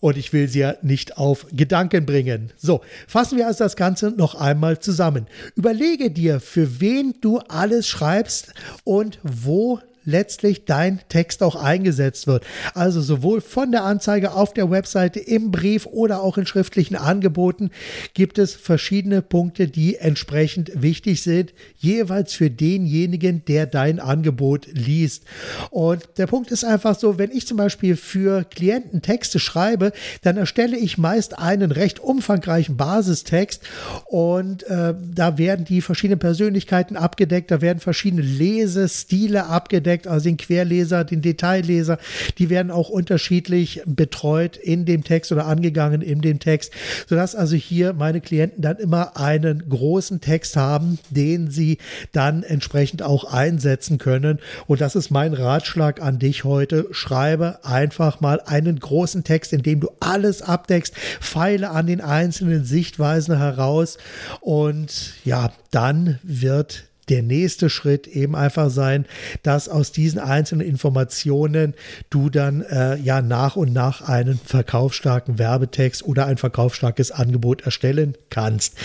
Und 0.01 0.19
ich 0.19 0.33
will 0.33 0.49
sie 0.49 0.61
ja 0.61 0.75
nicht 0.83 1.17
auf 1.17 1.38
Gedanken 1.53 2.07
bringen. 2.07 2.53
So, 2.57 2.81
fassen 3.07 3.39
wir 3.39 3.47
also 3.47 3.65
das 3.65 3.77
Ganze 3.77 4.11
noch 4.11 4.35
einmal 4.35 4.79
zusammen. 4.79 5.27
Überlege 5.55 6.11
dir, 6.11 6.41
für 6.41 6.81
wen 6.81 7.15
du 7.21 7.39
alles 7.49 7.87
schreibst 7.87 8.53
und 8.85 9.19
wo 9.23 9.81
letztlich 10.09 10.65
dein 10.65 11.01
Text 11.09 11.43
auch 11.43 11.55
eingesetzt 11.55 12.27
wird. 12.27 12.45
Also 12.75 13.01
sowohl 13.03 13.41
von 13.41 13.71
der 13.71 13.85
Anzeige 13.85 14.33
auf 14.33 14.55
der 14.55 14.71
Webseite, 14.71 15.21
im 15.21 15.51
Brief 15.51 15.87
oder 15.87 16.23
auch 16.23 16.39
in 16.39 16.47
schriftlichen 16.47 16.97
Angeboten 16.97 17.71
gibt 18.15 18.39
es 18.39 18.55
verschiedene 18.55 19.21
Punkte, 19.21 19.69
die 19.69 19.97
entsprechend 19.97 20.71
wichtig 20.75 21.23
sind, 21.23 21.53
jeweils 21.77 22.33
für 22.33 22.51
denjenigen, 22.51 23.45
der 23.45 23.67
dein 23.67 24.01
Angebot 24.01 24.67
liest. 24.73 25.25
Und 25.71 26.09
der 26.17 26.27
Punkt 26.27 26.51
ist 26.51 26.65
einfach 26.65 26.99
so, 26.99 27.19
wenn 27.19 27.31
ich 27.31 27.47
zum 27.47 27.59
Beispiel 27.59 27.97
für 27.97 28.45
Klienten 28.45 29.03
Texte 29.03 29.39
schreibe, 29.39 29.93
dann 30.23 30.39
erstelle 30.39 30.79
ich 30.79 30.97
meist 30.97 31.39
einen 31.39 31.71
recht 31.71 32.01
umfangreichen 32.01 32.77
Basistext 32.77 33.63
und 34.07 34.63
äh, 34.65 34.95
da 35.15 35.37
werden 35.37 35.67
die 35.67 35.83
verschiedenen 35.83 36.19
Persönlichkeiten 36.19 36.97
abgedeckt, 36.97 37.51
da 37.51 37.61
werden 37.61 37.81
verschiedene 37.81 38.23
Lesestile 38.23 39.47
abgedeckt, 39.47 39.98
abgedeckt, 39.99 40.07
also 40.07 40.25
den 40.25 40.37
Querleser, 40.37 41.05
den 41.05 41.23
Detailleser, 41.23 41.99
die 42.39 42.51
werden 42.51 42.71
auch 42.71 42.89
unterschiedlich 42.89 43.83
betreut 43.87 44.57
in 44.57 44.85
dem 44.85 45.05
Text 45.05 45.33
oder 45.33 45.47
angegangen 45.47 46.03
in 46.03 46.21
dem 46.21 46.39
Text, 46.39 46.73
sodass 47.07 47.35
also 47.35 47.57
hier 47.57 47.93
meine 47.93 48.21
Klienten 48.21 48.63
dann 48.63 48.77
immer 48.77 49.17
einen 49.17 49.69
großen 49.69 50.21
Text 50.21 50.57
haben, 50.57 50.99
den 51.11 51.51
sie 51.51 51.79
dann 52.13 52.43
entsprechend 52.43 53.03
auch 53.03 53.25
einsetzen 53.25 53.99
können. 53.99 54.39
Und 54.67 54.81
das 54.81 54.97
ist 54.97 55.11
mein 55.11 55.35
Ratschlag 55.35 56.01
an 56.01 56.19
dich 56.19 56.45
heute. 56.45 56.87
Schreibe 56.91 57.65
einfach 57.65 58.21
mal 58.21 58.41
einen 58.41 58.79
großen 58.79 59.25
Text, 59.25 59.53
in 59.53 59.63
dem 59.63 59.81
du 59.81 59.91
alles 60.01 60.43
abdeckst, 60.43 60.95
feile 61.21 61.71
an 61.71 61.87
den 61.87 62.01
einzelnen 62.01 62.65
Sichtweisen 62.65 63.37
heraus 63.37 63.99
und 64.41 65.15
ja, 65.25 65.53
dann 65.71 66.19
wird 66.23 66.89
der 67.09 67.23
nächste 67.23 67.71
Schritt 67.71 68.07
eben 68.07 68.37
einfach 68.37 68.71
sein, 68.71 69.07
dass 69.43 69.69
aus 69.69 69.93
diesen 69.93 70.21
einzelnen 70.21 70.67
Informationen 70.67 71.75
du 72.11 72.31
dann 72.31 72.63
äh, 72.63 72.97
ja 72.97 73.23
nach 73.23 73.57
und 73.57 73.73
nach 73.73 74.03
einen 74.03 74.39
verkaufsstarken 74.45 75.39
Werbetext 75.39 76.05
oder 76.05 76.27
ein 76.27 76.37
verkaufsstarkes 76.37 77.11
Angebot 77.11 77.63
erstellen 77.63 78.17
kannst. 78.31 78.77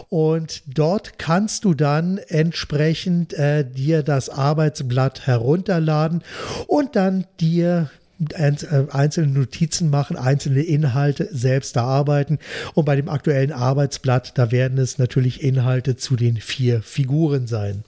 und 0.09 0.63
dort 0.67 1.17
kannst 1.17 1.63
du 1.63 1.73
dann 1.73 2.17
entsprechend 2.17 3.33
äh, 3.33 3.63
dir 3.63 4.03
das 4.03 4.27
Arbeitsblatt 4.27 5.25
herunterladen 5.25 6.21
und 6.67 6.97
dann 6.97 7.23
dir 7.39 7.89
äh, 8.29 8.51
einzelne 8.91 9.31
Notizen 9.31 9.89
machen, 9.89 10.17
einzelne 10.17 10.63
Inhalte 10.63 11.29
selbst 11.31 11.77
erarbeiten. 11.77 12.39
Und 12.73 12.83
bei 12.83 12.97
dem 12.97 13.07
aktuellen 13.07 13.53
Arbeitsblatt, 13.53 14.37
da 14.37 14.51
werden 14.51 14.77
es 14.79 14.97
natürlich 14.97 15.41
Inhalte 15.41 15.95
zu 15.95 16.17
den 16.17 16.35
vier 16.35 16.81
Figuren 16.81 17.47
sein. 17.47 17.85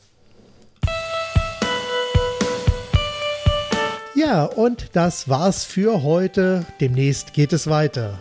Ja, 4.18 4.46
und 4.46 4.88
das 4.94 5.30
war's 5.30 5.64
für 5.64 6.02
heute. 6.02 6.66
Demnächst 6.80 7.34
geht 7.34 7.54
es 7.54 7.68
weiter. 7.68 8.18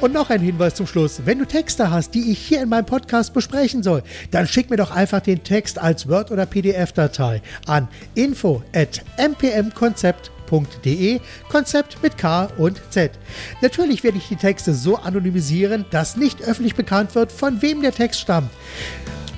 Und 0.03 0.13
noch 0.13 0.29
ein 0.29 0.41
Hinweis 0.41 0.75
zum 0.75 0.85
Schluss. 0.85 1.21
Wenn 1.23 1.39
du 1.39 1.45
Texte 1.45 1.89
hast, 1.89 2.13
die 2.13 2.29
ich 2.29 2.37
hier 2.37 2.61
in 2.61 2.67
meinem 2.67 2.85
Podcast 2.85 3.33
besprechen 3.33 3.83
soll, 3.83 4.03
dann 4.31 4.47
schick 4.47 4.69
mir 4.69 4.75
doch 4.75 4.91
einfach 4.91 5.21
den 5.21 5.45
Text 5.45 5.79
als 5.79 6.09
Word- 6.09 6.29
oder 6.29 6.45
PDF-Datei 6.45 7.41
an 7.67 7.87
info 8.13 8.61
at 8.75 9.01
mpmkonzept.de, 9.17 11.21
Konzept 11.47 12.03
mit 12.03 12.17
K 12.17 12.49
und 12.57 12.81
Z. 12.89 13.11
Natürlich 13.61 14.03
werde 14.03 14.17
ich 14.17 14.27
die 14.27 14.35
Texte 14.35 14.73
so 14.73 14.97
anonymisieren, 14.97 15.85
dass 15.89 16.17
nicht 16.17 16.41
öffentlich 16.41 16.75
bekannt 16.75 17.15
wird, 17.15 17.31
von 17.31 17.61
wem 17.61 17.81
der 17.81 17.93
Text 17.93 18.19
stammt. 18.19 18.51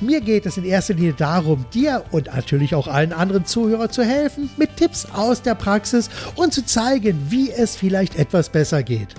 Mir 0.01 0.19
geht 0.19 0.47
es 0.47 0.57
in 0.57 0.65
erster 0.65 0.95
Linie 0.95 1.13
darum, 1.13 1.67
dir 1.75 2.05
und 2.09 2.33
natürlich 2.33 2.73
auch 2.73 2.87
allen 2.87 3.13
anderen 3.13 3.45
Zuhörern 3.45 3.91
zu 3.91 4.03
helfen, 4.03 4.49
mit 4.57 4.77
Tipps 4.77 5.05
aus 5.13 5.43
der 5.43 5.53
Praxis 5.53 6.09
und 6.33 6.55
zu 6.55 6.65
zeigen, 6.65 7.27
wie 7.29 7.51
es 7.51 7.75
vielleicht 7.75 8.15
etwas 8.15 8.49
besser 8.49 8.81
geht. 8.81 9.09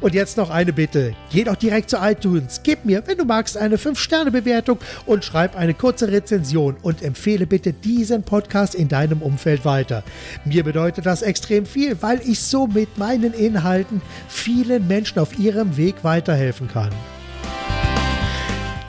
Und 0.00 0.14
jetzt 0.14 0.36
noch 0.36 0.50
eine 0.50 0.72
Bitte. 0.72 1.14
Geh 1.32 1.42
doch 1.42 1.56
direkt 1.56 1.90
zu 1.90 1.96
iTunes, 1.96 2.60
gib 2.62 2.84
mir, 2.84 3.02
wenn 3.06 3.18
du 3.18 3.24
magst, 3.24 3.56
eine 3.56 3.76
5-Sterne-Bewertung 3.76 4.78
und 5.06 5.24
schreib 5.24 5.56
eine 5.56 5.74
kurze 5.74 6.12
Rezension 6.12 6.76
und 6.82 7.02
empfehle 7.02 7.46
bitte 7.46 7.72
diesen 7.72 8.22
Podcast 8.22 8.76
in 8.76 8.88
deinem 8.88 9.22
Umfeld 9.22 9.64
weiter. 9.64 10.04
Mir 10.44 10.62
bedeutet 10.62 11.04
das 11.04 11.22
extrem 11.22 11.66
viel, 11.66 11.96
weil 12.00 12.20
ich 12.24 12.40
so 12.40 12.68
mit 12.68 12.96
meinen 12.96 13.34
Inhalten 13.34 14.00
vielen 14.28 14.86
Menschen 14.86 15.18
auf 15.18 15.36
ihrem 15.36 15.76
Weg 15.76 16.04
weiterhelfen 16.04 16.68
kann. 16.68 16.90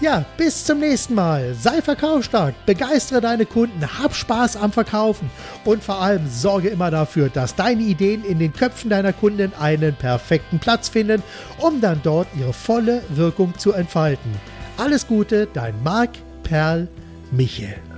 Ja, 0.01 0.23
bis 0.37 0.63
zum 0.63 0.79
nächsten 0.79 1.13
Mal. 1.13 1.53
Sei 1.55 1.81
verkaufsstark, 1.81 2.55
begeistere 2.65 3.19
deine 3.19 3.45
Kunden, 3.45 3.81
hab 3.99 4.15
Spaß 4.15 4.55
am 4.55 4.71
Verkaufen 4.71 5.29
und 5.65 5.83
vor 5.83 6.01
allem 6.01 6.25
sorge 6.29 6.69
immer 6.69 6.89
dafür, 6.89 7.27
dass 7.27 7.53
deine 7.55 7.81
Ideen 7.81 8.23
in 8.23 8.39
den 8.39 8.53
Köpfen 8.53 8.89
deiner 8.89 9.11
Kunden 9.11 9.51
einen 9.59 9.93
perfekten 9.93 10.57
Platz 10.57 10.87
finden, 10.87 11.21
um 11.57 11.81
dann 11.81 11.99
dort 12.01 12.27
ihre 12.39 12.53
volle 12.53 13.03
Wirkung 13.09 13.57
zu 13.57 13.73
entfalten. 13.73 14.31
Alles 14.77 15.05
Gute, 15.05 15.49
dein 15.53 15.75
Marc 15.83 16.11
Perl 16.43 16.87
Michel. 17.31 17.88